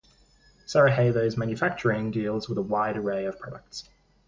Sarajevo's 0.65 1.37
manufacturing 1.37 2.09
deals 2.09 2.49
with 2.49 2.57
a 2.57 2.61
wide 2.63 2.97
array 2.97 3.25
of 3.25 3.37
products. 3.37 3.87